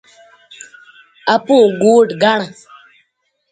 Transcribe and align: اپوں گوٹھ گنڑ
اپوں 1.33 1.65
گوٹھ 1.81 2.11
گنڑ 2.21 2.41